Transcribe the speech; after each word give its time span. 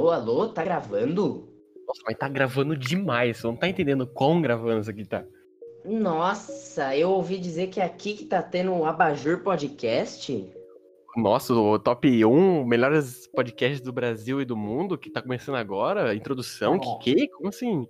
Alô, 0.00 0.10
alô, 0.12 0.48
tá 0.48 0.64
gravando? 0.64 1.46
Nossa, 1.86 2.00
mas 2.06 2.16
tá 2.16 2.26
gravando 2.26 2.74
demais. 2.74 3.36
Você 3.36 3.46
não 3.46 3.54
tá 3.54 3.68
entendendo 3.68 4.06
quão 4.06 4.40
gravando 4.40 4.80
isso 4.80 4.88
aqui 4.90 5.04
tá. 5.04 5.26
Nossa, 5.84 6.96
eu 6.96 7.10
ouvi 7.10 7.38
dizer 7.38 7.66
que 7.66 7.80
é 7.80 7.84
aqui 7.84 8.14
que 8.14 8.24
tá 8.24 8.42
tendo 8.42 8.72
o 8.72 8.86
Abajur 8.86 9.42
Podcast. 9.42 10.50
Nossa, 11.14 11.52
o 11.52 11.78
top 11.78 12.24
1 12.24 12.64
melhores 12.64 13.26
podcasts 13.26 13.82
do 13.82 13.92
Brasil 13.92 14.40
e 14.40 14.46
do 14.46 14.56
mundo, 14.56 14.96
que 14.96 15.10
tá 15.10 15.20
começando 15.20 15.56
agora. 15.56 16.14
Introdução, 16.14 16.80
Oh. 16.82 16.98
que 16.98 17.14
que? 17.14 17.28
Como 17.28 17.50
assim? 17.50 17.86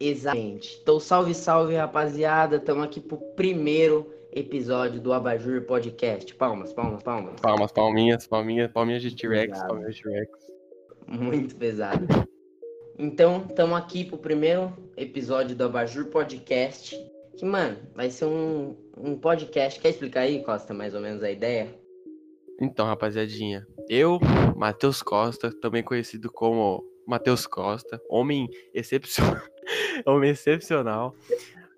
Exatamente. 0.00 0.80
Então, 0.82 0.98
salve, 0.98 1.32
salve, 1.32 1.76
rapaziada. 1.76 2.56
Estamos 2.56 2.82
aqui 2.82 3.00
pro 3.00 3.18
primeiro 3.36 4.12
episódio 4.32 5.00
do 5.00 5.12
Abajur 5.12 5.62
Podcast. 5.62 6.34
Palmas, 6.34 6.72
palmas, 6.72 7.04
palmas. 7.04 7.40
Palmas, 7.40 7.70
palminhas, 7.70 8.26
palminhas, 8.26 8.72
palminhas 8.72 9.02
de 9.02 9.14
T-Rex, 9.14 9.60
palminhas 9.60 9.94
de 9.94 10.02
T-Rex. 10.02 10.53
Muito 11.06 11.56
pesado. 11.56 12.06
Então, 12.98 13.46
estamos 13.48 13.76
aqui 13.76 14.04
pro 14.04 14.16
primeiro 14.16 14.72
episódio 14.96 15.56
do 15.56 15.64
Abajur 15.64 16.06
Podcast. 16.06 16.96
Que, 17.36 17.44
mano, 17.44 17.76
vai 17.94 18.10
ser 18.10 18.26
um, 18.26 18.76
um 18.96 19.18
podcast. 19.18 19.80
Quer 19.80 19.90
explicar 19.90 20.20
aí, 20.20 20.42
Costa, 20.42 20.72
mais 20.72 20.94
ou 20.94 21.00
menos 21.00 21.22
a 21.22 21.30
ideia? 21.30 21.74
Então, 22.60 22.86
rapaziadinha, 22.86 23.66
eu, 23.88 24.20
Matheus 24.56 25.02
Costa, 25.02 25.50
também 25.60 25.82
conhecido 25.82 26.30
como 26.30 26.84
Matheus 27.06 27.46
Costa, 27.46 28.00
homem 28.08 28.48
excepcional, 28.72 29.42
homem 30.06 30.30
excepcional, 30.30 31.14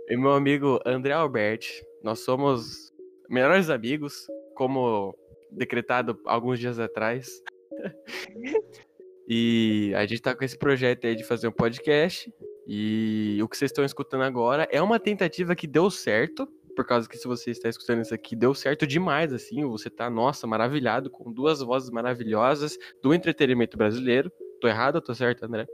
e 0.09 0.17
meu 0.17 0.33
amigo 0.33 0.79
André 0.85 1.13
Alberti, 1.13 1.83
nós 2.03 2.21
somos 2.21 2.93
melhores 3.29 3.71
amigos, 3.71 4.27
como 4.55 5.17
decretado 5.51 6.21
alguns 6.27 6.59
dias 6.59 6.79
atrás. 6.79 7.43
E 9.29 9.93
a 9.97 10.07
gente 10.07 10.23
tá 10.23 10.35
com 10.35 10.45
esse 10.45 10.57
projeto 10.57 11.07
aí 11.07 11.15
de 11.17 11.25
fazer 11.25 11.49
um 11.49 11.53
podcast. 11.53 12.33
E 12.67 13.39
o 13.43 13.49
que 13.49 13.57
vocês 13.57 13.71
estão 13.71 13.85
escutando 13.85 14.23
agora 14.23 14.69
é 14.71 14.81
uma 14.83 14.99
tentativa 15.01 15.55
que 15.55 15.67
deu 15.67 15.91
certo. 15.91 16.49
Por 16.75 16.85
causa 16.85 17.09
que 17.09 17.17
se 17.17 17.27
você 17.27 17.51
está 17.51 17.69
escutando 17.69 18.03
isso 18.03 18.13
aqui, 18.15 18.37
deu 18.37 18.55
certo 18.55 18.87
demais, 18.87 19.33
assim. 19.33 19.65
Você 19.65 19.89
tá, 19.89 20.11
nossa, 20.11 20.47
maravilhado, 20.47 21.09
com 21.09 21.33
duas 21.33 21.61
vozes 21.61 21.91
maravilhosas 21.91 22.77
do 23.03 23.15
entretenimento 23.15 23.77
brasileiro. 23.79 24.31
Tô 24.61 24.69
errado 24.69 24.97
ou 24.97 25.01
tô 25.01 25.15
certo, 25.15 25.45
André? 25.45 25.67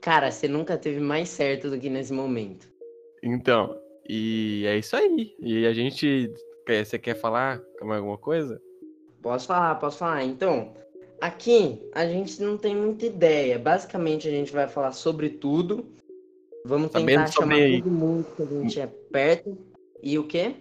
Cara, 0.00 0.30
você 0.30 0.46
nunca 0.46 0.78
teve 0.78 1.00
mais 1.00 1.28
certo 1.28 1.68
do 1.68 1.78
que 1.80 1.90
nesse 1.90 2.12
momento. 2.12 2.68
Então, 3.22 3.76
e 4.08 4.64
é 4.66 4.78
isso 4.78 4.94
aí. 4.94 5.34
E 5.40 5.66
a 5.66 5.72
gente. 5.72 6.32
quer- 6.64 6.84
Você 6.84 6.98
quer 6.98 7.14
falar 7.16 7.60
mais 7.82 7.98
alguma 7.98 8.18
coisa? 8.18 8.60
Posso 9.20 9.48
falar, 9.48 9.74
posso 9.76 9.98
falar. 9.98 10.22
Então, 10.22 10.72
aqui 11.20 11.80
a 11.92 12.06
gente 12.06 12.40
não 12.42 12.56
tem 12.56 12.74
muita 12.74 13.06
ideia. 13.06 13.58
Basicamente, 13.58 14.28
a 14.28 14.30
gente 14.30 14.52
vai 14.52 14.68
falar 14.68 14.92
sobre 14.92 15.30
tudo. 15.30 15.84
Vamos 16.64 16.90
Sabendo 16.90 17.06
tentar 17.08 17.26
chamar 17.32 17.54
sobre- 17.56 17.82
todo 17.82 17.90
mundo 17.90 18.26
que 18.36 18.42
a 18.42 18.46
gente 18.46 18.80
é 18.80 18.86
perto. 18.86 19.56
E 20.02 20.18
o 20.18 20.26
quê? 20.26 20.54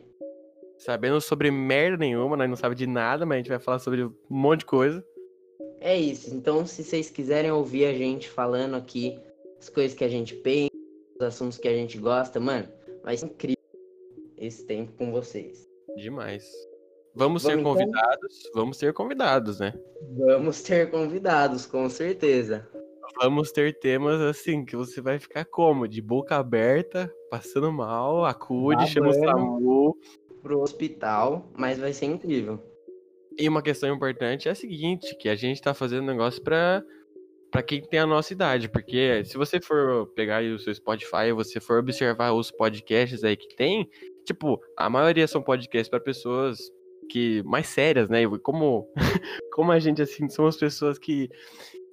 Sabendo 0.77 1.19
sobre 1.21 1.49
merda 1.51 1.97
nenhuma, 1.97 2.35
nós 2.37 2.49
não 2.49 2.55
sabemos 2.55 2.77
de 2.79 2.87
nada, 2.87 3.25
mas 3.25 3.35
a 3.35 3.37
gente 3.39 3.49
vai 3.49 3.59
falar 3.59 3.79
sobre 3.79 4.03
um 4.03 4.13
monte 4.29 4.59
de 4.59 4.65
coisa. 4.65 5.05
É 5.79 5.97
isso. 5.97 6.33
Então, 6.33 6.65
se 6.65 6.83
vocês 6.83 7.09
quiserem 7.09 7.51
ouvir 7.51 7.85
a 7.85 7.93
gente 7.93 8.29
falando 8.29 8.75
aqui 8.75 9.17
as 9.59 9.69
coisas 9.69 9.97
que 9.97 10.03
a 10.03 10.07
gente 10.09 10.35
pensa, 10.35 10.71
os 11.19 11.25
assuntos 11.25 11.57
que 11.57 11.67
a 11.67 11.73
gente 11.73 11.97
gosta, 11.97 12.39
mano, 12.39 12.67
vai 13.03 13.17
ser 13.17 13.25
incrível 13.27 13.55
esse 14.37 14.63
tempo 14.65 14.91
com 14.97 15.11
vocês. 15.11 15.67
Demais. 15.95 16.51
Vamos 17.15 17.43
ser 17.43 17.55
Vamos 17.55 17.61
então? 17.61 17.73
convidados? 17.73 18.51
Vamos 18.53 18.77
ser 18.77 18.93
convidados, 18.93 19.59
né? 19.59 19.73
Vamos 20.17 20.61
ter 20.61 20.91
convidados, 20.91 21.65
com 21.65 21.89
certeza. 21.89 22.67
Vamos 23.21 23.51
ter 23.51 23.79
temas 23.79 24.19
assim 24.19 24.65
que 24.65 24.75
você 24.75 24.99
vai 24.99 25.17
ficar 25.17 25.45
como? 25.45 25.87
De 25.87 26.01
boca 26.01 26.35
aberta, 26.35 27.09
passando 27.29 27.71
mal, 27.71 28.25
acude, 28.25 28.87
chama 28.87 29.09
o. 29.09 29.13
SAMU. 29.13 29.97
Pro 30.43 30.59
hospital, 30.59 31.49
mas 31.57 31.79
vai 31.79 31.93
ser 31.93 32.05
incrível. 32.05 32.61
E 33.37 33.47
uma 33.47 33.61
questão 33.61 33.93
importante 33.93 34.47
é 34.47 34.51
a 34.51 34.55
seguinte, 34.55 35.15
que 35.17 35.29
a 35.29 35.35
gente 35.35 35.61
tá 35.61 35.73
fazendo 35.73 36.05
negócio 36.05 36.41
pra, 36.43 36.83
pra 37.49 37.63
quem 37.63 37.81
tem 37.81 37.99
a 37.99 38.05
nossa 38.05 38.31
idade, 38.33 38.69
porque 38.69 39.23
se 39.25 39.37
você 39.37 39.59
for 39.59 40.07
pegar 40.07 40.37
aí 40.37 40.51
o 40.51 40.59
seu 40.59 40.73
Spotify, 40.73 41.31
você 41.33 41.59
for 41.59 41.79
observar 41.79 42.33
os 42.33 42.51
podcasts 42.51 43.23
aí 43.23 43.35
que 43.35 43.55
tem, 43.55 43.89
tipo, 44.25 44.59
a 44.77 44.89
maioria 44.89 45.27
são 45.27 45.41
podcasts 45.41 45.89
pra 45.89 45.99
pessoas 45.99 46.59
que 47.09 47.41
mais 47.43 47.67
sérias, 47.67 48.09
né? 48.09 48.21
Como 48.41 48.87
como 49.53 49.71
a 49.71 49.79
gente 49.79 50.01
assim 50.01 50.27
somos 50.29 50.57
pessoas 50.57 50.97
que 50.97 51.29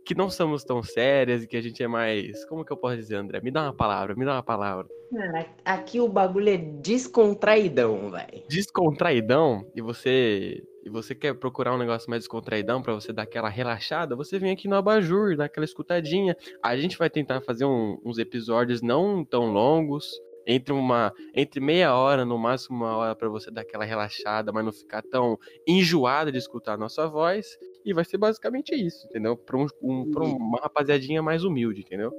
que 0.04 0.16
não 0.16 0.28
somos 0.28 0.64
tão 0.64 0.82
sérias 0.82 1.44
e 1.44 1.46
que 1.46 1.56
a 1.56 1.60
gente 1.62 1.80
é 1.80 1.86
mais, 1.86 2.44
como 2.46 2.64
que 2.64 2.72
eu 2.72 2.76
posso 2.76 2.96
dizer, 2.96 3.14
André? 3.14 3.40
Me 3.40 3.52
dá 3.52 3.62
uma 3.62 3.72
palavra, 3.72 4.16
me 4.16 4.24
dá 4.24 4.32
uma 4.32 4.42
palavra. 4.42 4.88
Cara, 5.14 5.46
aqui 5.64 6.00
o 6.00 6.08
bagulho 6.08 6.48
é 6.48 6.56
descontraidão, 6.56 8.10
velho. 8.10 8.42
descontraidão 8.48 9.64
e 9.76 9.80
você 9.80 10.62
e 10.84 10.90
você 10.90 11.14
quer 11.14 11.34
procurar 11.34 11.72
um 11.72 11.78
negócio 11.78 12.10
mais 12.10 12.22
descontraidão 12.24 12.82
pra 12.82 12.92
você 12.92 13.12
dar 13.12 13.22
aquela 13.22 13.48
relaxada, 13.48 14.16
você 14.16 14.36
vem 14.40 14.50
aqui 14.50 14.66
no 14.66 14.74
Abajur, 14.74 15.36
dá 15.36 15.44
aquela 15.44 15.64
escutadinha. 15.64 16.36
A 16.60 16.76
gente 16.76 16.98
vai 16.98 17.08
tentar 17.08 17.40
fazer 17.40 17.64
um- 17.64 18.00
uns 18.04 18.18
episódios 18.18 18.82
não 18.82 19.24
tão 19.24 19.52
longos, 19.52 20.10
entre 20.46 20.72
uma 20.72 21.12
entre 21.34 21.60
meia 21.60 21.94
hora, 21.94 22.24
no 22.24 22.36
máximo 22.38 22.76
uma 22.76 22.96
hora 22.96 23.14
pra 23.14 23.28
você 23.28 23.50
dar 23.50 23.62
aquela 23.62 23.84
relaxada, 23.84 24.52
mas 24.52 24.64
não 24.64 24.72
ficar 24.72 25.02
tão 25.02 25.38
enjoada 25.66 26.30
de 26.32 26.38
escutar 26.38 26.74
a 26.74 26.76
nossa 26.78 27.06
voz. 27.06 27.46
E 27.84 27.92
vai 27.92 28.04
ser 28.04 28.18
basicamente 28.18 28.74
isso, 28.74 29.06
entendeu? 29.06 29.36
Pra, 29.36 29.56
um, 29.56 29.66
um- 29.82 30.10
pra 30.10 30.22
uma 30.24 30.58
rapaziadinha 30.60 31.22
mais 31.22 31.44
humilde, 31.44 31.80
entendeu? 31.82 32.12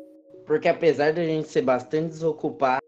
Porque 0.46 0.68
apesar 0.68 1.12
de 1.14 1.22
a 1.22 1.26
gente 1.26 1.48
ser 1.48 1.62
bastante 1.62 2.10
desocupado, 2.10 2.82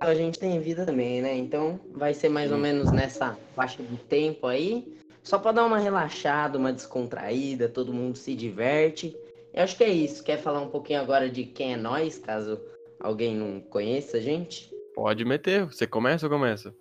a 0.00 0.14
gente 0.14 0.38
tem 0.38 0.58
vida 0.60 0.86
também, 0.86 1.20
né? 1.20 1.36
Então 1.36 1.78
vai 1.92 2.14
ser 2.14 2.30
mais 2.30 2.50
ou 2.50 2.56
menos 2.56 2.90
nessa 2.90 3.36
faixa 3.54 3.82
de 3.82 3.96
tempo 3.98 4.46
aí. 4.46 4.86
Só 5.22 5.38
pra 5.38 5.52
dar 5.52 5.66
uma 5.66 5.78
relaxada, 5.78 6.56
uma 6.58 6.72
descontraída, 6.72 7.68
todo 7.68 7.92
mundo 7.92 8.16
se 8.16 8.34
diverte. 8.34 9.14
Eu 9.52 9.62
acho 9.64 9.76
que 9.76 9.84
é 9.84 9.90
isso. 9.90 10.24
Quer 10.24 10.38
falar 10.38 10.62
um 10.62 10.70
pouquinho 10.70 11.00
agora 11.02 11.28
de 11.28 11.44
quem 11.44 11.74
é 11.74 11.76
nós, 11.76 12.18
caso 12.18 12.58
alguém 13.00 13.34
não 13.34 13.60
conheça 13.60 14.18
a 14.18 14.20
gente? 14.20 14.72
Pode 14.94 15.24
meter. 15.24 15.66
Você 15.66 15.86
começa 15.86 16.26
ou 16.26 16.30
começa? 16.30 16.74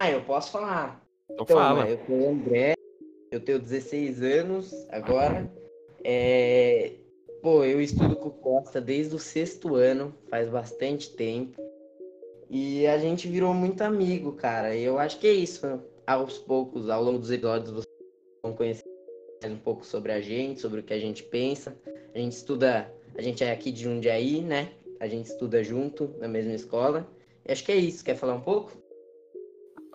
Ah, 0.00 0.10
eu 0.10 0.22
posso 0.22 0.52
falar. 0.52 1.04
Então, 1.30 1.44
Então, 1.44 1.56
fala. 1.56 1.84
né, 1.84 1.92
eu 1.92 2.06
sou 2.06 2.16
o 2.16 2.30
André, 2.30 2.74
eu 3.30 3.40
tenho 3.40 3.58
16 3.58 4.22
anos 4.22 4.72
agora. 4.90 5.50
É, 6.04 6.92
Pô, 7.42 7.64
eu 7.64 7.80
estudo 7.80 8.16
com 8.16 8.28
o 8.28 8.32
Costa 8.32 8.80
desde 8.80 9.14
o 9.14 9.18
sexto 9.18 9.76
ano, 9.76 10.12
faz 10.28 10.48
bastante 10.48 11.14
tempo. 11.14 11.62
E 12.50 12.84
a 12.86 12.98
gente 12.98 13.28
virou 13.28 13.54
muito 13.54 13.82
amigo, 13.82 14.32
cara. 14.32 14.74
E 14.74 14.82
eu 14.82 14.98
acho 14.98 15.20
que 15.20 15.26
é 15.26 15.32
isso. 15.32 15.80
Aos 16.06 16.38
poucos, 16.38 16.88
ao 16.90 17.02
longo 17.02 17.18
dos 17.18 17.30
episódios, 17.30 17.70
vocês 17.70 17.94
vão 18.42 18.54
conhecer 18.54 18.82
mais 19.40 19.54
um 19.54 19.58
pouco 19.58 19.86
sobre 19.86 20.10
a 20.10 20.20
gente, 20.20 20.60
sobre 20.60 20.80
o 20.80 20.82
que 20.82 20.92
a 20.92 20.98
gente 20.98 21.22
pensa. 21.22 21.76
A 22.12 22.18
gente 22.18 22.32
estuda, 22.32 22.92
a 23.18 23.20
gente 23.20 23.42
é 23.42 23.50
aqui 23.50 23.72
de 23.72 23.82
Jundiaí, 23.82 24.40
né? 24.40 24.70
A 25.00 25.08
gente 25.08 25.26
estuda 25.26 25.62
junto, 25.64 26.14
na 26.20 26.28
mesma 26.28 26.52
escola. 26.52 27.04
E 27.44 27.50
acho 27.50 27.64
que 27.64 27.72
é 27.72 27.76
isso. 27.76 28.04
Quer 28.04 28.14
falar 28.14 28.34
um 28.34 28.40
pouco? 28.40 28.72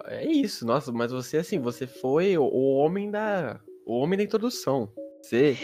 É 0.07 0.29
isso, 0.29 0.66
nossa, 0.66 0.91
mas 0.91 1.09
você 1.09 1.38
assim, 1.38 1.57
você 1.57 1.88
foi 1.88 2.38
o, 2.38 2.44
homem 2.44 3.09
da. 3.09 3.62
O 3.85 3.94
homem 3.94 4.17
da 4.17 4.25
introdução. 4.25 4.91
Você. 5.22 5.56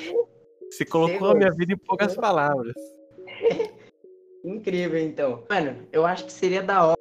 Você 0.71 0.85
colocou 0.85 1.31
a 1.31 1.35
minha 1.35 1.51
vida 1.51 1.73
em 1.73 1.77
poucas 1.77 2.15
palavras. 2.15 2.75
Incrível, 4.45 4.99
então. 4.99 5.43
Mano, 5.49 5.85
eu 5.91 6.05
acho 6.05 6.25
que 6.25 6.31
seria 6.31 6.63
da 6.63 6.85
hora 6.85 6.99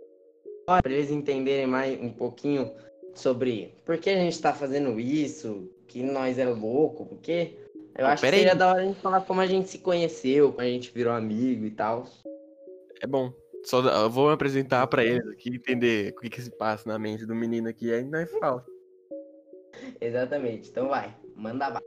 pra 0.67 0.93
eles 0.93 1.12
entenderem 1.12 1.69
mais 1.69 2.00
um 2.00 2.11
pouquinho 2.11 2.73
sobre 3.15 3.75
por 3.85 3.99
que 3.99 4.11
a 4.11 4.17
gente 4.17 4.41
tá 4.43 4.53
fazendo 4.53 4.99
isso, 4.99 5.71
que 5.87 6.03
nós 6.03 6.37
é 6.37 6.49
louco, 6.49 7.06
porque 7.06 7.55
eu 7.99 8.05
Pô, 8.05 8.12
acho 8.12 8.23
que 8.23 8.27
pera 8.27 8.37
aí. 8.37 8.43
seria 8.43 8.55
da 8.55 8.69
hora 8.69 8.81
a 8.81 8.85
gente 8.85 9.00
falar 9.00 9.21
como 9.23 9.41
a 9.41 9.47
gente 9.47 9.69
se 9.69 9.79
conheceu, 9.79 10.53
como 10.53 10.62
a 10.62 10.71
gente 10.71 10.93
virou 10.93 11.12
amigo 11.12 11.67
e 11.67 11.71
tal. 11.73 12.05
É 13.03 13.06
bom. 13.06 13.33
Só 13.65 13.81
eu 13.81 14.09
vou 14.09 14.29
me 14.29 14.35
apresentar 14.35 14.87
pra 14.87 15.05
eles 15.05 15.27
aqui, 15.27 15.50
entender 15.50 16.15
o 16.17 16.21
que, 16.21 16.31
que 16.31 16.41
se 16.41 16.50
passa 16.56 16.89
na 16.89 16.97
mente 16.97 17.27
do 17.27 17.35
menino 17.35 17.69
aqui, 17.69 17.93
aí 17.93 18.05
nós 18.05 18.31
fala. 18.39 18.65
Exatamente. 20.00 20.71
Então 20.71 20.89
vai, 20.89 21.12
manda 21.35 21.69
bala. 21.69 21.85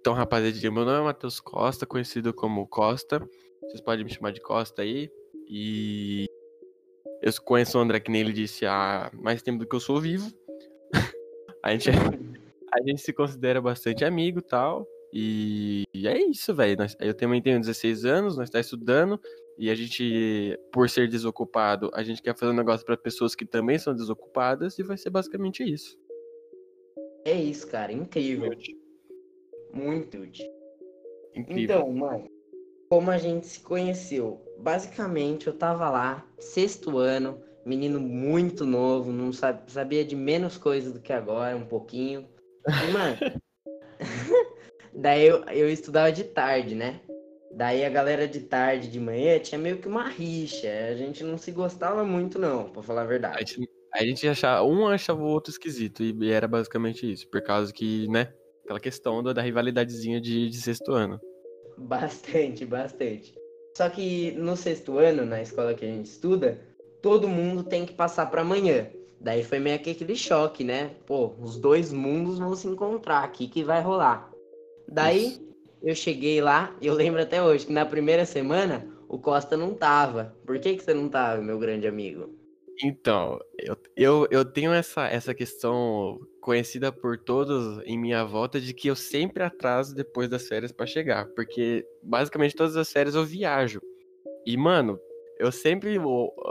Então, 0.00 0.12
rapaziada, 0.12 0.70
meu 0.70 0.84
nome 0.84 0.98
é 0.98 1.02
Matheus 1.02 1.40
Costa, 1.40 1.86
conhecido 1.86 2.34
como 2.34 2.68
Costa. 2.68 3.26
Vocês 3.62 3.80
podem 3.80 4.04
me 4.04 4.12
chamar 4.12 4.32
de 4.32 4.40
Costa 4.42 4.82
aí. 4.82 5.10
E 5.48 6.26
eu 7.22 7.32
conheço 7.42 7.78
o 7.78 7.80
André, 7.80 8.00
que 8.00 8.10
nem 8.10 8.20
ele 8.20 8.34
disse, 8.34 8.66
há 8.66 9.10
mais 9.14 9.40
tempo 9.40 9.60
do 9.60 9.66
que 9.66 9.74
eu 9.74 9.80
sou 9.80 9.98
vivo. 9.98 10.30
a, 11.64 11.72
gente, 11.72 11.88
a 11.88 12.82
gente 12.86 13.00
se 13.00 13.14
considera 13.14 13.62
bastante 13.62 14.04
amigo 14.04 14.40
e 14.40 14.42
tal. 14.42 14.86
E 15.16 15.84
é 15.94 16.18
isso, 16.18 16.52
velho. 16.52 16.76
Eu 16.98 17.14
também 17.14 17.40
tenho 17.40 17.60
16 17.60 18.04
anos, 18.04 18.36
nós 18.36 18.48
estamos 18.48 18.66
estudando. 18.66 19.20
E 19.56 19.70
a 19.70 19.74
gente, 19.76 20.58
por 20.72 20.90
ser 20.90 21.08
desocupado, 21.08 21.88
a 21.94 22.02
gente 22.02 22.20
quer 22.20 22.36
fazer 22.36 22.50
um 22.50 22.56
negócio 22.56 22.84
para 22.84 22.96
pessoas 22.96 23.36
que 23.36 23.46
também 23.46 23.78
são 23.78 23.94
desocupadas. 23.94 24.76
E 24.78 24.82
vai 24.82 24.96
ser 24.96 25.10
basicamente 25.10 25.62
isso. 25.62 25.96
É 27.24 27.32
isso, 27.40 27.66
cara, 27.68 27.92
incrível. 27.92 28.50
Muito 29.72 30.18
útil. 30.18 30.50
Incrível. 31.34 31.62
Então, 31.62 31.92
mano, 31.92 32.28
como 32.88 33.10
a 33.10 33.16
gente 33.18 33.46
se 33.46 33.60
conheceu? 33.60 34.40
Basicamente, 34.58 35.46
eu 35.46 35.52
tava 35.56 35.88
lá, 35.90 36.26
sexto 36.38 36.98
ano, 36.98 37.40
menino 37.64 38.00
muito 38.00 38.66
novo, 38.66 39.12
não 39.12 39.32
sab- 39.32 39.68
sabia 39.68 40.04
de 40.04 40.14
menos 40.16 40.58
coisas 40.58 40.92
do 40.92 41.00
que 41.00 41.12
agora, 41.12 41.56
um 41.56 41.66
pouquinho. 41.66 42.28
E, 42.66 42.92
mano, 42.92 43.16
daí 44.94 45.26
eu, 45.26 45.44
eu 45.44 45.68
estudava 45.68 46.10
de 46.12 46.24
tarde, 46.24 46.74
né? 46.74 47.00
Daí 47.52 47.84
a 47.84 47.90
galera 47.90 48.26
de 48.26 48.40
tarde, 48.40 48.88
de 48.88 48.98
manhã, 48.98 49.38
tinha 49.38 49.58
meio 49.58 49.78
que 49.78 49.86
uma 49.86 50.08
rixa. 50.08 50.68
A 50.90 50.94
gente 50.96 51.22
não 51.22 51.38
se 51.38 51.52
gostava 51.52 52.04
muito, 52.04 52.38
não, 52.38 52.70
pra 52.70 52.82
falar 52.82 53.02
a 53.02 53.04
A 53.04 53.06
verdade. 53.06 53.52
gente, 53.52 53.70
a 53.94 54.04
gente 54.04 54.28
achava, 54.28 54.64
um 54.64 54.88
achava 54.88 55.22
o 55.22 55.26
outro 55.26 55.52
esquisito, 55.52 56.02
e 56.02 56.30
era 56.30 56.48
basicamente 56.48 57.10
isso, 57.10 57.28
por 57.28 57.40
causa 57.42 57.72
que, 57.72 58.08
né, 58.08 58.32
aquela 58.64 58.80
questão 58.80 59.22
da, 59.22 59.32
da 59.32 59.42
rivalidadezinha 59.42 60.20
de, 60.20 60.48
de 60.48 60.56
sexto 60.56 60.92
ano. 60.92 61.20
Bastante, 61.78 62.64
bastante. 62.64 63.34
Só 63.76 63.88
que 63.88 64.32
no 64.32 64.56
sexto 64.56 64.98
ano, 64.98 65.24
na 65.24 65.42
escola 65.42 65.74
que 65.74 65.84
a 65.84 65.88
gente 65.88 66.06
estuda, 66.06 66.60
todo 67.02 67.28
mundo 67.28 67.62
tem 67.62 67.84
que 67.86 67.92
passar 67.92 68.26
pra 68.30 68.42
amanhã. 68.42 68.88
Daí 69.20 69.42
foi 69.42 69.58
meio 69.58 69.78
que 69.78 69.90
aquele 69.90 70.16
choque, 70.16 70.64
né? 70.64 70.90
Pô, 71.06 71.34
os 71.40 71.56
dois 71.56 71.92
mundos 71.92 72.38
vão 72.38 72.54
se 72.54 72.66
encontrar 72.66 73.24
aqui, 73.24 73.48
que 73.48 73.62
vai 73.62 73.80
rolar. 73.80 74.30
Daí 74.88 75.26
Isso. 75.26 75.56
eu 75.82 75.94
cheguei 75.94 76.40
lá, 76.40 76.76
e 76.80 76.86
eu 76.86 76.94
lembro 76.94 77.20
até 77.20 77.42
hoje 77.42 77.66
que 77.66 77.72
na 77.72 77.86
primeira 77.86 78.24
semana 78.24 78.86
o 79.08 79.18
Costa 79.18 79.56
não 79.56 79.74
tava. 79.74 80.36
Por 80.46 80.58
que, 80.58 80.76
que 80.76 80.82
você 80.82 80.94
não 80.94 81.08
tava, 81.08 81.40
meu 81.42 81.58
grande 81.58 81.86
amigo? 81.86 82.34
Então, 82.82 83.38
eu, 83.58 83.76
eu, 83.96 84.28
eu 84.30 84.44
tenho 84.44 84.72
essa, 84.72 85.06
essa 85.06 85.32
questão 85.32 86.18
conhecida 86.40 86.90
por 86.90 87.16
todos 87.16 87.80
em 87.86 87.96
minha 87.96 88.24
volta 88.24 88.60
de 88.60 88.74
que 88.74 88.88
eu 88.88 88.96
sempre 88.96 89.42
atraso 89.42 89.94
depois 89.94 90.28
das 90.28 90.48
férias 90.48 90.72
pra 90.72 90.86
chegar, 90.86 91.26
porque 91.34 91.86
basicamente 92.02 92.56
todas 92.56 92.76
as 92.76 92.90
férias 92.90 93.14
eu 93.14 93.24
viajo. 93.24 93.80
E, 94.44 94.56
mano, 94.56 94.98
eu 95.38 95.50
sempre. 95.50 95.98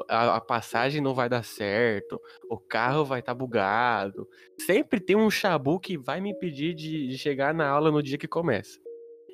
A, 0.09 0.35
a 0.37 0.41
passagem 0.41 1.01
não 1.01 1.13
vai 1.13 1.29
dar 1.29 1.43
certo, 1.43 2.19
o 2.49 2.57
carro 2.57 3.05
vai 3.05 3.19
estar 3.19 3.33
bugado. 3.33 4.27
Sempre 4.57 4.99
tem 4.99 5.15
um 5.15 5.29
chabu 5.29 5.79
que 5.79 5.97
vai 5.97 6.19
me 6.19 6.31
impedir 6.31 6.73
de, 6.73 7.07
de 7.07 7.17
chegar 7.17 7.53
na 7.53 7.67
aula 7.67 7.91
no 7.91 8.01
dia 8.03 8.17
que 8.17 8.27
começa. 8.27 8.79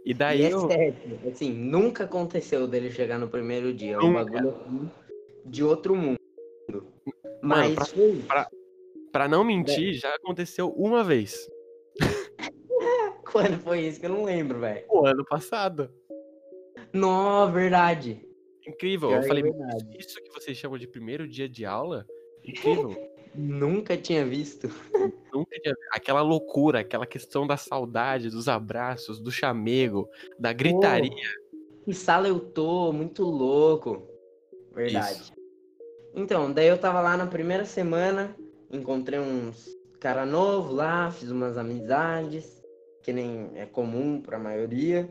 E 0.06 0.14
daí 0.14 0.42
e 0.42 0.46
é 0.46 0.54
eu. 0.54 0.68
certo, 0.68 1.28
assim, 1.28 1.52
nunca 1.52 2.06
aconteceu 2.06 2.68
dele 2.68 2.90
chegar 2.90 3.18
no 3.20 3.28
primeiro 3.28 3.74
dia. 3.74 3.96
É 3.96 4.00
um 4.00 4.14
bagulho 4.14 4.50
assim, 4.50 4.90
de 5.46 5.64
outro 5.64 5.96
mundo. 5.96 6.18
Mano, 6.72 6.86
Mas 7.42 7.76
pra- 7.76 7.86
foi. 7.86 8.26
Pra 9.12 9.28
não 9.28 9.44
mentir, 9.44 9.94
já 9.94 10.14
aconteceu 10.14 10.70
uma 10.70 11.04
vez. 11.04 11.50
Quando 13.32 13.60
foi 13.60 13.82
isso 13.82 14.00
que 14.00 14.06
eu 14.06 14.12
não 14.12 14.24
lembro, 14.24 14.60
velho. 14.60 14.86
O 14.90 15.06
ano 15.06 15.26
passado. 15.26 15.92
Não, 16.94 17.52
verdade. 17.52 18.24
Incrível. 18.70 19.12
Eu 19.12 19.24
falei, 19.24 19.44
isso 19.98 20.22
que 20.22 20.32
vocês 20.32 20.58
chamam 20.58 20.78
de 20.78 20.88
primeiro 20.88 21.28
dia 21.28 21.50
de 21.50 21.66
aula? 21.66 22.06
Incrível. 22.44 22.96
Nunca 23.36 23.96
tinha 23.96 24.26
visto. 24.26 24.68
Nunca 25.34 25.60
tinha... 25.60 25.76
Aquela 25.92 26.22
loucura, 26.22 26.80
aquela 26.80 27.06
questão 27.06 27.46
da 27.46 27.58
saudade, 27.58 28.30
dos 28.30 28.48
abraços, 28.48 29.20
do 29.20 29.32
chamego, 29.32 30.10
da 30.40 30.52
gritaria. 30.52 31.12
Que 31.86 31.94
sala 31.94 32.28
eu 32.28 32.40
tô, 32.40 32.92
muito 32.92 33.24
louco. 33.24 34.08
Verdade. 34.74 35.34
Então, 36.14 36.52
daí 36.52 36.68
eu 36.68 36.78
tava 36.78 37.02
lá 37.02 37.16
na 37.16 37.28
primeira 37.28 37.66
semana, 37.66 38.36
encontrei 38.72 39.20
uns 39.20 39.68
cara 40.00 40.26
novo 40.26 40.74
lá, 40.74 41.12
fiz 41.12 41.30
umas 41.30 41.58
amizades, 41.58 42.64
que 43.04 43.12
nem 43.12 43.52
é 43.56 43.66
comum 43.66 44.22
pra 44.22 44.40
maioria. 44.40 45.10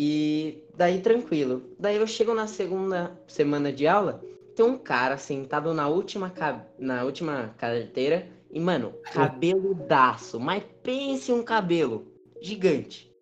E 0.00 0.62
daí 0.76 1.00
tranquilo. 1.00 1.74
Daí 1.76 1.96
eu 1.96 2.06
chego 2.06 2.32
na 2.32 2.46
segunda 2.46 3.20
semana 3.26 3.72
de 3.72 3.84
aula, 3.84 4.22
tem 4.54 4.64
um 4.64 4.78
cara 4.78 5.18
sentado 5.18 5.74
na 5.74 5.88
última, 5.88 6.32
na 6.78 7.02
última 7.02 7.52
carteira 7.58 8.28
e, 8.48 8.60
mano, 8.60 8.94
cabeludaço. 9.12 10.38
Mas 10.38 10.62
pense 10.84 11.32
um 11.32 11.42
cabelo 11.42 12.06
gigante. 12.40 13.12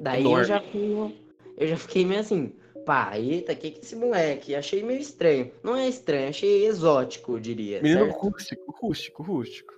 Daí 0.00 0.24
eu 0.24 0.44
já 0.44 0.62
fui, 0.62 1.14
eu 1.58 1.68
já 1.68 1.76
fiquei 1.76 2.06
meio 2.06 2.20
assim, 2.20 2.54
pá, 2.86 3.18
eita, 3.18 3.54
que 3.54 3.70
que 3.70 3.80
é 3.80 3.82
esse 3.82 3.94
moleque? 3.94 4.54
Achei 4.54 4.82
meio 4.82 5.00
estranho. 5.00 5.52
Não 5.62 5.76
é 5.76 5.90
estranho, 5.90 6.30
achei 6.30 6.64
exótico, 6.64 7.32
eu 7.32 7.38
diria. 7.38 7.82
Menino 7.82 8.06
certo? 8.06 8.18
rústico, 8.18 8.74
rústico, 8.80 9.22
rústico. 9.22 9.74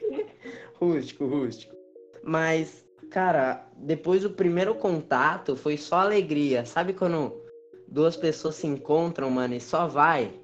Rústico, 0.78 1.26
rústico. 1.26 1.74
Mas, 2.22 2.84
cara, 3.12 3.68
depois 3.76 4.22
do 4.22 4.30
primeiro 4.30 4.74
contato 4.74 5.54
foi 5.54 5.76
só 5.76 5.96
alegria. 5.96 6.64
Sabe 6.64 6.94
quando 6.94 7.40
duas 7.86 8.16
pessoas 8.16 8.54
se 8.54 8.66
encontram, 8.66 9.30
mano, 9.30 9.54
e 9.54 9.60
só 9.60 9.86
vai? 9.86 10.40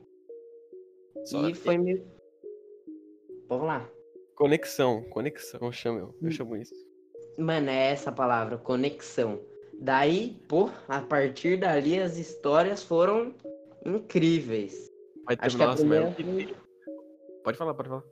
Só 1.25 1.49
e 1.49 1.55
foi 1.55 1.79
meio. 1.79 2.06
Vamos 3.49 3.67
lá. 3.67 3.88
Conexão, 4.35 5.03
conexão, 5.05 5.61
eu 5.62 5.73
chamo, 5.73 6.15
eu, 6.23 6.31
chamo 6.31 6.56
isso. 6.56 6.75
Mano, 7.38 7.70
é 7.70 7.91
essa 7.91 8.12
palavra, 8.12 8.59
conexão. 8.59 9.41
Daí, 9.81 10.37
pô, 10.47 10.71
a 10.87 11.00
partir 11.00 11.59
dali 11.59 11.99
as 11.99 12.19
histórias 12.19 12.82
foram 12.82 13.35
incríveis. 13.85 14.93
Vai 15.25 15.37
Acho 15.41 15.56
que 15.56 15.62
a 15.62 15.75
primeira. 15.75 16.14
Pode 17.43 17.56
falar, 17.56 17.75
pode 17.75 17.88
falar. 17.88 18.05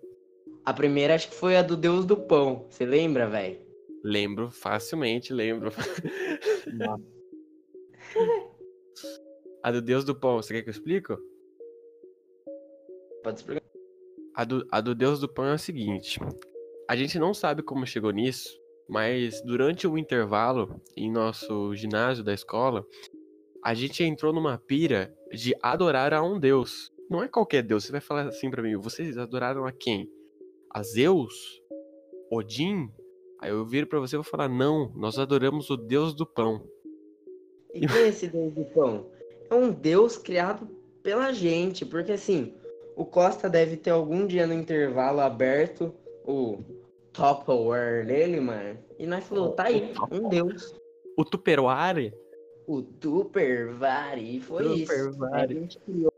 a 0.65 0.73
primeira 0.73 1.15
acho 1.15 1.29
que 1.29 1.35
foi 1.35 1.57
a 1.57 1.63
do 1.63 1.77
Deus 1.77 2.07
do 2.07 2.17
Pão. 2.17 2.65
Você 2.71 2.87
lembra, 2.87 3.29
velho? 3.29 3.66
Lembro, 4.07 4.53
facilmente 4.53 5.33
lembro. 5.33 5.73
A 9.61 9.73
do 9.73 9.83
Deus 9.83 10.05
do 10.05 10.15
Pão, 10.15 10.37
você 10.37 10.55
quer 10.55 10.63
que 10.63 10.69
eu 10.69 10.71
explique? 10.73 11.13
Pode 13.25 13.41
explicar. 13.41 13.67
A 14.33 14.45
do, 14.45 14.65
a 14.71 14.81
do 14.81 14.95
Deus 14.95 15.19
do 15.19 15.29
Pão 15.29 15.47
é 15.47 15.55
o 15.55 15.59
seguinte: 15.59 16.21
a 16.89 16.95
gente 16.95 17.19
não 17.19 17.35
sabe 17.35 17.65
como 17.65 17.85
chegou 17.85 18.13
nisso, 18.13 18.49
mas 18.89 19.43
durante 19.43 19.89
o 19.89 19.99
intervalo 19.99 20.81
em 20.97 21.11
nosso 21.11 21.75
ginásio 21.75 22.23
da 22.23 22.33
escola, 22.33 22.87
a 23.61 23.75
gente 23.75 24.05
entrou 24.05 24.33
numa 24.33 24.57
pira 24.57 25.13
de 25.33 25.53
adorar 25.61 26.15
a 26.15 26.23
um 26.23 26.39
Deus. 26.39 26.93
Não 27.11 27.25
é 27.25 27.29
qualquer 27.29 27.65
Deus. 27.65 27.83
Você 27.83 27.91
vai 27.91 28.01
falar 28.01 28.29
assim 28.29 28.53
pra 28.53 28.63
mim: 28.63 28.77
vocês 28.77 29.19
adoraram 29.19 29.67
a 29.67 29.73
quem? 29.73 30.09
A 30.71 30.81
Zeus? 30.85 31.61
Odin? 32.31 32.89
Aí 33.41 33.51
eu 33.51 33.65
viro 33.65 33.87
pra 33.87 34.01
você 34.01 34.17
e 34.17 34.19
vou 34.19 34.25
falar: 34.25 34.49
não, 34.49 34.91
nós 34.95 35.19
adoramos 35.19 35.71
o 35.71 35.77
Deus 35.77 36.15
do 36.15 36.27
Pão. 36.27 36.63
E 37.75 37.87
quem 37.87 37.97
é 37.97 38.09
esse 38.09 38.29
Deus 38.29 38.53
do 38.53 38.65
Pão? 38.65 39.07
É 39.51 39.55
um 39.55 39.71
Deus 39.71 40.17
criado 40.17 40.69
pela 41.03 41.33
gente, 41.33 41.85
porque 41.85 42.13
assim, 42.13 42.55
o 42.97 43.05
Costa 43.05 43.49
deve 43.49 43.77
ter 43.77 43.91
algum 43.91 44.27
dia 44.27 44.47
no 44.47 44.55
intervalo 44.55 45.21
aberto 45.21 45.95
o 46.25 46.59
Tupperware 47.13 48.07
dele, 48.07 48.41
mano. 48.41 48.79
E 48.99 49.07
nós 49.07 49.25
falou, 49.25 49.53
tá 49.53 49.65
aí, 49.65 49.93
um 50.11 50.29
Deus. 50.29 50.75
O 51.17 51.25
Tupperware? 51.25 52.13
O 52.67 52.83
Tupperware, 52.83 54.19
e 54.19 54.41
foi 54.41 54.67
isso. 54.79 54.93
Tupperware. 54.93 55.35
A 55.35 55.47
gente 55.47 55.79
criou. 55.79 56.13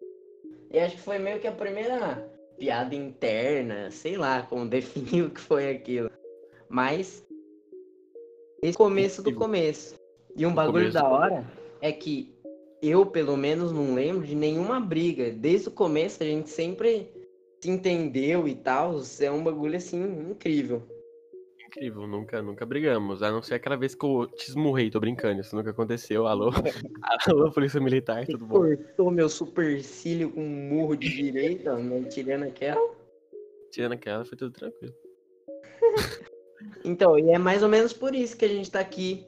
E 0.70 0.78
acho 0.78 0.96
que 0.96 1.02
foi 1.02 1.18
meio 1.18 1.40
que 1.40 1.46
a 1.46 1.52
primeira 1.52 2.28
piada 2.58 2.94
interna, 2.94 3.90
sei 3.90 4.16
lá 4.16 4.42
como 4.42 4.66
definir 4.68 5.24
o 5.24 5.30
que 5.30 5.40
foi 5.40 5.70
aquilo. 5.70 6.10
Mas 6.68 7.26
esse 8.62 8.76
começo 8.76 9.22
do 9.22 9.34
começo. 9.34 9.98
E 10.36 10.44
um 10.44 10.54
bagulho 10.54 10.92
da 10.92 11.06
hora 11.08 11.44
é 11.80 11.92
que 11.92 12.34
eu, 12.82 13.06
pelo 13.06 13.36
menos, 13.36 13.72
não 13.72 13.94
lembro 13.94 14.26
de 14.26 14.34
nenhuma 14.34 14.80
briga. 14.80 15.30
Desde 15.30 15.68
o 15.68 15.72
começo 15.72 16.22
a 16.22 16.26
gente 16.26 16.50
sempre 16.50 17.10
se 17.60 17.70
entendeu 17.70 18.46
e 18.46 18.54
tal. 18.54 19.00
É 19.20 19.30
um 19.30 19.42
bagulho 19.42 19.76
assim 19.76 20.02
incrível. 20.30 20.82
Incrível, 21.66 22.06
nunca, 22.06 22.40
nunca 22.40 22.64
brigamos. 22.64 23.22
A 23.22 23.30
não 23.30 23.42
ser 23.42 23.54
aquela 23.54 23.76
vez 23.76 23.94
que 23.94 24.04
eu 24.04 24.26
te 24.26 24.48
esmurrei, 24.48 24.90
tô 24.90 24.98
brincando, 24.98 25.40
isso 25.40 25.54
nunca 25.54 25.70
aconteceu. 25.70 26.26
Alô? 26.26 26.50
Alô, 27.26 27.52
Polícia 27.52 27.80
Militar, 27.80 28.24
Você 28.24 28.32
tudo 28.32 28.46
bom? 28.46 28.54
cortou 28.54 29.10
meu 29.10 29.28
supercílio 29.28 30.30
com 30.30 30.40
um 30.40 30.48
murro 30.48 30.96
de 30.96 31.08
direita, 31.08 31.76
né, 31.76 32.04
tirando 32.04 32.44
aquela. 32.44 32.80
Tirando 33.70 33.92
aquela, 33.92 34.24
foi 34.24 34.38
tudo 34.38 34.52
tranquilo. 34.52 34.94
Então, 36.84 37.18
e 37.18 37.30
é 37.30 37.38
mais 37.38 37.62
ou 37.62 37.68
menos 37.68 37.92
por 37.92 38.14
isso 38.14 38.36
que 38.36 38.44
a 38.44 38.48
gente 38.48 38.70
tá 38.70 38.80
aqui 38.80 39.24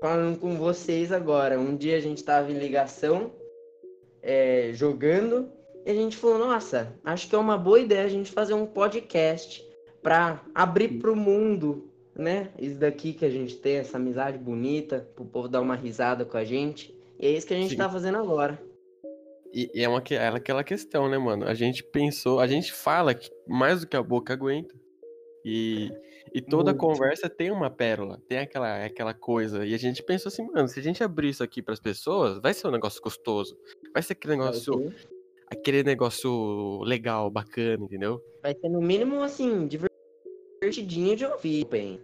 falando 0.00 0.38
com 0.38 0.56
vocês 0.56 1.12
agora. 1.12 1.58
Um 1.58 1.76
dia 1.76 1.96
a 1.96 2.00
gente 2.00 2.24
tava 2.24 2.50
em 2.50 2.58
ligação, 2.58 3.32
é, 4.22 4.70
jogando, 4.72 5.50
e 5.84 5.90
a 5.90 5.94
gente 5.94 6.16
falou, 6.16 6.38
nossa, 6.38 6.94
acho 7.04 7.28
que 7.28 7.34
é 7.34 7.38
uma 7.38 7.58
boa 7.58 7.80
ideia 7.80 8.04
a 8.04 8.08
gente 8.08 8.30
fazer 8.30 8.54
um 8.54 8.66
podcast 8.66 9.66
pra 10.02 10.42
abrir 10.54 10.98
pro 10.98 11.14
mundo, 11.16 11.90
né? 12.14 12.50
Isso 12.58 12.76
daqui 12.76 13.12
que 13.12 13.24
a 13.24 13.30
gente 13.30 13.56
tem, 13.56 13.76
essa 13.76 13.96
amizade 13.96 14.38
bonita, 14.38 15.08
pro 15.14 15.24
povo 15.24 15.48
dar 15.48 15.60
uma 15.60 15.74
risada 15.74 16.24
com 16.24 16.36
a 16.36 16.44
gente. 16.44 16.94
E 17.18 17.26
é 17.26 17.30
isso 17.30 17.46
que 17.46 17.54
a 17.54 17.56
gente 17.56 17.70
Sim. 17.70 17.76
tá 17.76 17.88
fazendo 17.88 18.18
agora. 18.18 18.60
E, 19.52 19.70
e 19.74 19.82
é 19.82 19.88
uma, 19.88 20.00
que- 20.00 20.14
é 20.14 20.28
aquela 20.28 20.62
questão, 20.62 21.08
né, 21.08 21.18
mano? 21.18 21.46
A 21.46 21.54
gente 21.54 21.82
pensou, 21.82 22.40
a 22.40 22.46
gente 22.46 22.72
fala 22.72 23.14
que 23.14 23.30
mais 23.46 23.80
do 23.80 23.86
que 23.86 23.96
a 23.96 24.02
boca 24.02 24.32
aguenta. 24.32 24.74
E, 25.44 25.90
E 26.32 26.40
toda 26.40 26.70
Muito. 26.72 26.80
conversa 26.80 27.28
tem 27.28 27.50
uma 27.50 27.68
pérola, 27.70 28.20
tem 28.28 28.38
aquela, 28.38 28.84
aquela 28.84 29.12
coisa. 29.14 29.66
E 29.66 29.74
a 29.74 29.78
gente 29.78 30.02
pensa 30.02 30.28
assim, 30.28 30.46
mano, 30.50 30.68
se 30.68 30.78
a 30.78 30.82
gente 30.82 31.02
abrir 31.02 31.30
isso 31.30 31.42
aqui 31.42 31.60
pras 31.60 31.80
pessoas, 31.80 32.40
vai 32.40 32.54
ser 32.54 32.68
um 32.68 32.70
negócio 32.70 33.02
gostoso. 33.02 33.58
Vai 33.92 34.02
ser 34.02 34.12
aquele 34.12 34.36
negócio, 34.36 34.92
aquele 35.48 35.82
negócio 35.82 36.80
legal, 36.84 37.30
bacana, 37.30 37.84
entendeu? 37.84 38.22
vai 38.42 38.54
ser 38.54 38.68
no 38.68 38.80
mínimo 38.80 39.22
assim, 39.22 39.66
divertidinho 39.66 41.16
de 41.16 41.26
ouvir, 41.26 41.66
bem. 41.66 42.00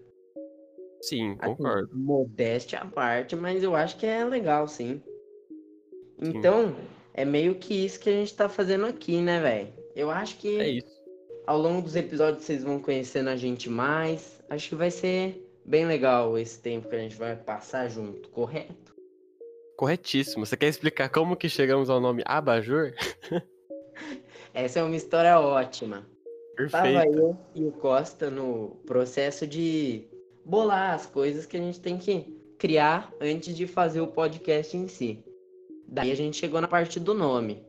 Sim, 1.00 1.37
Assim, 1.40 1.54
concordo. 1.56 1.90
modéstia 1.97 2.80
à 2.80 2.85
parte, 2.87 3.37
mas 3.37 3.62
eu 3.62 3.76
acho 3.76 3.97
que 3.97 4.06
é 4.06 4.25
legal, 4.25 4.66
sim. 4.66 5.00
Então, 6.21 6.75
é 7.14 7.25
meio 7.25 7.54
que 7.54 7.75
isso 7.85 8.00
que 8.00 8.09
a 8.11 8.12
gente 8.12 8.35
tá 8.35 8.49
fazendo 8.49 8.87
aqui, 8.87 9.21
né, 9.21 9.40
velho? 9.40 9.73
Eu 9.95 10.11
acho 10.11 10.37
que 10.38 10.59
É 10.59 10.68
isso. 10.68 10.96
Ao 11.47 11.59
longo 11.59 11.81
dos 11.81 11.97
episódios 11.97 12.45
vocês 12.45 12.65
vão 12.65 12.81
conhecendo 12.81 13.31
a 13.31 13.37
gente 13.37 13.71
mais. 13.71 14.43
Acho 14.50 14.71
que 14.71 14.75
vai 14.75 14.91
ser 14.91 15.49
bem 15.65 15.87
legal 15.87 16.37
esse 16.37 16.59
tempo 16.61 16.88
que 16.88 16.97
a 16.97 16.99
gente 16.99 17.17
vai 17.17 17.37
passar 17.37 17.88
junto, 17.88 18.29
correto? 18.31 18.95
Corretíssimo. 19.76 20.45
Você 20.45 20.57
quer 20.57 20.69
explicar 20.69 21.09
como 21.09 21.37
que 21.37 21.49
chegamos 21.49 21.91
ao 21.91 22.00
nome 22.00 22.23
Abajur? 22.25 22.93
Essa 24.55 24.81
é 24.81 24.83
uma 24.83 24.97
história 24.97 25.38
ótima. 25.38 26.07
Tava 26.71 26.85
Perfeito. 26.85 27.19
eu 27.19 27.38
e 27.55 27.65
o 27.65 27.73
Costa 27.73 28.31
no 28.31 28.76
processo 28.87 29.47
de 29.47 30.09
bolar 30.45 30.95
as 30.95 31.05
coisas 31.05 31.45
que 31.45 31.57
a 31.57 31.61
gente 31.61 31.79
tem 31.79 31.99
que 31.99 32.35
criar 32.59 33.12
antes 33.21 33.55
de 33.55 33.67
fazer 33.67 34.00
o 34.00 34.07
podcast 34.07 34.75
em 34.75 34.88
si. 34.88 35.23
Daí 35.87 36.11
a 36.11 36.17
gente 36.17 36.38
chegou 36.38 36.61
na 36.61 36.67
parte 36.67 36.99
do 36.99 37.12
nome. 37.12 37.62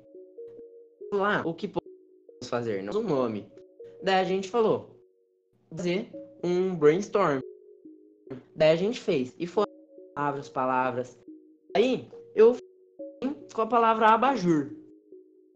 Lá, 1.12 1.42
o 1.46 1.54
que 1.54 1.68
podemos 1.68 2.50
fazer? 2.50 2.82
Nós 2.82 2.96
um 2.96 3.04
nome. 3.04 3.46
Daí 4.02 4.16
a 4.16 4.24
gente 4.24 4.50
falou, 4.50 4.90
fazer 5.70 6.10
um 6.44 6.76
brainstorm. 6.76 7.42
Daí 8.56 8.72
a 8.72 8.76
gente 8.76 9.00
fez. 9.00 9.34
E 9.38 9.48
foram 9.48 9.72
palavras, 10.14 10.50
palavras. 10.50 11.20
Aí 11.76 12.08
eu 12.36 12.54
fui 12.54 13.36
com 13.54 13.62
a 13.62 13.68
palavra 13.68 14.08
abajur. 14.10 14.72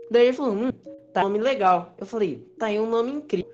Daí 0.10 0.28
ele 0.28 0.34
falou, 0.34 0.54
hum, 0.54 0.72
tá 1.14 1.22
um 1.22 1.24
nome 1.24 1.40
legal. 1.40 1.96
Eu 1.98 2.06
falei, 2.06 2.46
tá 2.58 2.68
aí 2.68 2.80
um 2.80 2.90
nome 2.90 3.12
incrível. 3.12 3.52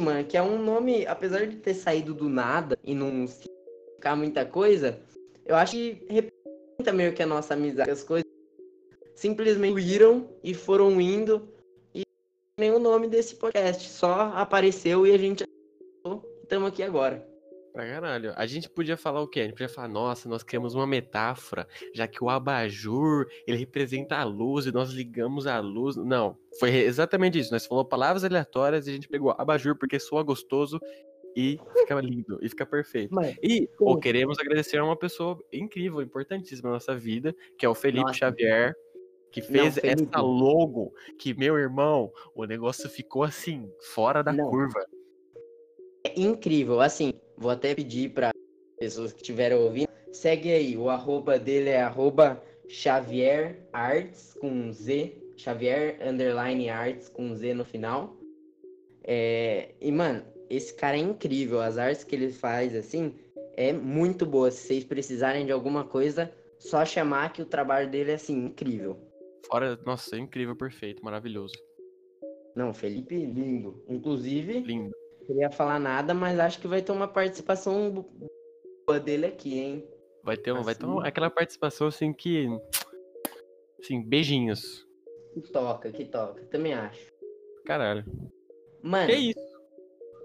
Mano, 0.00 0.24
que 0.24 0.36
é 0.36 0.42
um 0.42 0.62
nome, 0.62 1.06
apesar 1.06 1.46
de 1.46 1.56
ter 1.56 1.74
saído 1.74 2.14
do 2.14 2.28
nada 2.28 2.76
e 2.82 2.94
não 2.94 3.26
ficar 3.28 4.16
muita 4.16 4.44
coisa, 4.44 4.98
eu 5.44 5.54
acho 5.54 5.72
que 5.72 6.06
representa 6.08 6.92
meio 6.92 7.12
que 7.12 7.22
a 7.22 7.26
nossa 7.26 7.54
amizade. 7.54 7.90
As 7.90 8.02
coisas 8.02 8.30
simplesmente 9.14 9.72
fluíram 9.72 10.28
e 10.42 10.54
foram 10.54 11.00
indo 11.00 11.51
nem 12.58 12.70
o 12.70 12.78
nome 12.78 13.08
desse 13.08 13.36
podcast. 13.36 13.88
Só 13.88 14.32
apareceu 14.34 15.06
e 15.06 15.12
a 15.12 15.18
gente 15.18 15.44
estamos 16.42 16.68
aqui 16.68 16.82
agora. 16.82 17.26
Pra 17.72 17.86
caralho. 17.88 18.34
A 18.36 18.44
gente 18.44 18.68
podia 18.68 18.98
falar 18.98 19.22
o 19.22 19.28
quê? 19.28 19.40
A 19.40 19.42
gente 19.44 19.52
podia 19.52 19.68
falar, 19.68 19.88
nossa, 19.88 20.28
nós 20.28 20.42
criamos 20.42 20.74
uma 20.74 20.86
metáfora, 20.86 21.66
já 21.94 22.06
que 22.06 22.22
o 22.22 22.28
abajur, 22.28 23.26
ele 23.46 23.56
representa 23.56 24.16
a 24.16 24.24
luz 24.24 24.66
e 24.66 24.72
nós 24.72 24.90
ligamos 24.90 25.46
a 25.46 25.58
luz. 25.60 25.96
Não, 25.96 26.36
foi 26.60 26.70
exatamente 26.70 27.38
isso. 27.38 27.50
Nós 27.50 27.64
falamos 27.64 27.88
palavras 27.88 28.24
aleatórias 28.24 28.86
e 28.86 28.90
a 28.90 28.92
gente 28.92 29.08
pegou 29.08 29.34
abajur 29.38 29.74
porque 29.78 29.98
soa 29.98 30.22
gostoso 30.22 30.78
e 31.34 31.58
fica 31.78 31.98
lindo, 31.98 32.38
e 32.42 32.48
fica 32.50 32.66
perfeito. 32.66 33.14
Mano, 33.14 33.34
E 33.42 33.66
pô, 33.78 33.96
queremos 33.98 34.38
agradecer 34.38 34.76
a 34.76 34.84
uma 34.84 34.96
pessoa 34.96 35.42
incrível, 35.50 36.02
importantíssima 36.02 36.68
na 36.68 36.74
nossa 36.74 36.94
vida, 36.94 37.34
que 37.56 37.64
é 37.64 37.68
o 37.70 37.74
Felipe 37.74 38.04
Nossa. 38.04 38.18
Xavier, 38.18 38.74
que 39.32 39.40
fez 39.40 39.74
Felipe. 39.74 40.04
essa 40.04 40.20
logo, 40.20 40.92
que, 41.18 41.32
meu 41.34 41.58
irmão, 41.58 42.12
o 42.34 42.44
negócio 42.44 42.88
ficou 42.88 43.24
assim, 43.24 43.68
fora 43.94 44.22
da 44.22 44.32
Não. 44.32 44.48
curva. 44.50 44.86
é 46.04 46.20
incrível. 46.20 46.80
Assim, 46.80 47.14
vou 47.36 47.50
até 47.50 47.74
pedir 47.74 48.10
para 48.10 48.32
pessoas 48.78 49.12
que 49.12 49.20
estiverem 49.20 49.56
ouvindo, 49.56 49.88
segue 50.12 50.52
aí. 50.52 50.76
O 50.76 50.90
arroba 50.90 51.38
dele 51.38 51.70
é 51.70 51.80
arroba 51.80 52.42
Xavier 52.68 53.66
Arts 53.72 54.34
com 54.40 54.70
Z. 54.72 55.16
Xavier 55.36 55.98
underline 56.06 56.68
Arts 56.68 57.08
com 57.08 57.34
Z 57.34 57.54
no 57.54 57.64
final. 57.64 58.16
É, 59.04 59.70
e, 59.80 59.90
mano, 59.90 60.22
esse 60.50 60.74
cara 60.74 60.96
é 60.96 61.00
incrível. 61.00 61.60
As 61.60 61.78
artes 61.78 62.04
que 62.04 62.14
ele 62.14 62.30
faz, 62.30 62.74
assim, 62.76 63.14
é 63.56 63.72
muito 63.72 64.26
boa. 64.26 64.50
Se 64.50 64.66
vocês 64.66 64.84
precisarem 64.84 65.46
de 65.46 65.52
alguma 65.52 65.84
coisa, 65.84 66.30
só 66.58 66.84
chamar 66.84 67.32
que 67.32 67.42
o 67.42 67.46
trabalho 67.46 67.90
dele 67.90 68.10
é, 68.10 68.14
assim, 68.14 68.46
incrível. 68.46 68.98
Fora, 69.46 69.78
nossa, 69.84 70.16
incrível, 70.16 70.56
perfeito, 70.56 71.04
maravilhoso. 71.04 71.54
Não, 72.54 72.72
Felipe, 72.72 73.14
lindo. 73.16 73.82
Inclusive, 73.88 74.60
Lindo. 74.60 74.94
queria 75.26 75.50
falar 75.50 75.78
nada, 75.78 76.12
mas 76.14 76.38
acho 76.38 76.60
que 76.60 76.68
vai 76.68 76.82
ter 76.82 76.92
uma 76.92 77.08
participação 77.08 78.06
boa 78.86 79.00
dele 79.00 79.26
aqui, 79.26 79.58
hein? 79.58 79.88
Vai 80.22 80.36
ter, 80.36 80.52
um- 80.52 80.62
vai 80.62 80.74
ter 80.74 80.84
Assim. 80.84 80.92
uma- 80.92 81.06
aquela 81.06 81.30
participação 81.30 81.86
assim 81.88 82.12
que. 82.12 82.46
Assim, 83.80 84.00
beijinhos. 84.02 84.86
Que 85.34 85.40
toca, 85.50 85.90
que 85.90 86.04
toca. 86.04 86.44
Também 86.44 86.74
acho. 86.74 87.10
Caralho. 87.64 88.04
Mano, 88.82 89.08
Que 89.08 89.16
isso? 89.16 89.40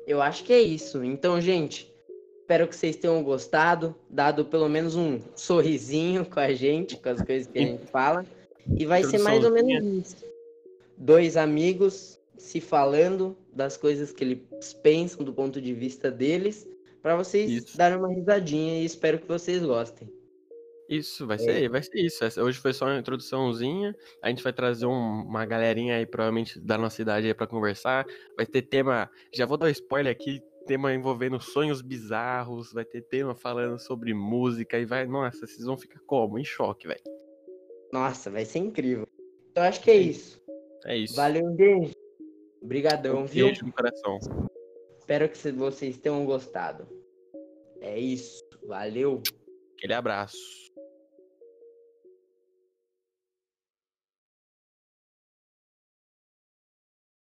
eu 0.06 0.22
acho 0.22 0.44
que 0.44 0.54
é 0.54 0.60
isso. 0.62 1.04
Então, 1.04 1.40
gente, 1.42 1.92
espero 2.42 2.68
que 2.68 2.76
vocês 2.76 2.96
tenham 2.98 3.24
gostado, 3.24 3.96
dado 4.10 4.46
pelo 4.46 4.68
menos 4.68 4.96
um 4.96 5.20
sorrisinho 5.36 6.26
com 6.30 6.40
a 6.40 6.54
gente, 6.54 6.98
com 6.98 7.10
as 7.10 7.22
coisas 7.22 7.48
que 7.48 7.58
a 7.58 7.62
gente 7.62 7.86
fala. 7.88 8.26
E 8.76 8.86
vai 8.86 9.04
ser 9.04 9.20
mais 9.20 9.44
ou 9.44 9.52
menos 9.52 10.08
isso. 10.08 10.26
Dois 10.98 11.38
amigos 11.38 12.20
se 12.38 12.60
falando 12.60 13.36
das 13.54 13.78
coisas 13.78 14.12
que 14.12 14.24
eles 14.24 14.74
pensam 14.84 15.24
do 15.24 15.34
ponto 15.34 15.60
de 15.62 15.74
vista 15.74 16.12
deles, 16.12 16.68
para 17.02 17.16
vocês 17.16 17.50
Isso. 17.50 17.78
darem 17.78 17.98
uma 17.98 18.10
risadinha 18.14 18.82
e 18.82 18.86
espero 18.86 19.20
que 19.20 19.28
vocês 19.28 19.64
gostem. 19.64 20.12
Isso, 20.90 21.26
vai 21.28 21.36
É. 21.36 21.40
ser, 21.40 21.70
vai 21.70 21.84
ser 21.84 22.00
isso. 22.00 22.24
Hoje 22.42 22.60
foi 22.60 22.74
só 22.74 22.86
uma 22.86 22.98
introduçãozinha. 23.00 23.96
A 24.22 24.30
gente 24.30 24.42
vai 24.44 24.54
trazer 24.54 24.86
um- 24.86 25.24
uma 25.24 25.46
galerinha 25.46 25.98
aí, 25.98 26.06
provavelmente, 26.06 26.60
da 26.60 26.78
nossa 26.78 27.02
idade 27.02 27.28
aí 27.28 27.34
pra 27.34 27.46
conversar. 27.48 28.06
Vai 28.36 28.46
ter 28.46 28.62
tema. 28.62 29.10
Já 29.34 29.46
vou 29.46 29.58
dar 29.58 29.66
um 29.68 29.70
spoiler 29.70 30.12
aqui. 30.12 30.42
Tema 30.66 30.94
envolvendo 30.94 31.40
sonhos 31.42 31.82
bizarros. 31.82 32.72
Vai 32.74 32.86
ter 32.86 33.02
tema 33.02 33.36
falando 33.36 33.78
sobre 33.80 34.14
música. 34.14 34.78
E 34.80 34.86
vai. 34.86 35.06
Nossa, 35.06 35.46
vocês 35.46 35.66
vão 35.66 35.78
ficar 35.78 36.00
como? 36.06 36.40
Em 36.40 36.44
choque, 36.46 36.88
velho. 36.88 37.02
Nossa, 37.98 38.30
vai 38.30 38.46
ser 38.46 38.60
incrível. 38.60 39.08
Então 39.52 39.64
acho 39.64 39.82
que 39.82 39.90
é 39.90 39.96
isso. 39.96 40.40
É 40.86 40.96
isso. 40.96 41.16
Valeu, 41.16 41.44
gente. 41.58 41.96
Obrigadão, 42.62 43.24
Um 43.24 43.26
viu? 43.26 43.48
beijo 43.48 43.66
no 43.66 43.74
coração. 43.74 44.20
Espero 45.00 45.28
que 45.28 45.52
vocês 45.52 45.98
tenham 45.98 46.24
gostado. 46.24 46.88
É 47.82 47.98
isso. 48.00 48.40
Valeu. 48.68 49.24
Aquele 49.76 49.94
abraço. 49.94 50.38